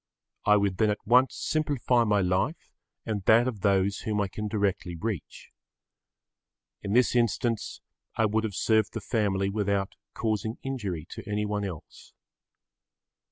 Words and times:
I 0.47 0.57
would 0.57 0.77
then 0.77 0.89
at 0.89 1.05
once 1.05 1.35
simplify 1.35 2.03
my 2.05 2.21
life 2.21 2.73
and 3.05 3.23
that 3.25 3.47
of 3.47 3.59
those 3.61 3.99
whom 3.99 4.19
I 4.19 4.29
can 4.29 4.47
directly 4.47 4.95
reach. 4.99 5.51
In 6.81 6.93
this 6.93 7.15
instance 7.15 7.81
I 8.15 8.25
would 8.25 8.43
have 8.43 8.55
served 8.55 8.93
the 8.93 8.99
family 9.01 9.51
without 9.51 9.93
causing 10.15 10.57
injury 10.63 11.05
to 11.11 11.29
anyone 11.29 11.63
else. 11.63 12.13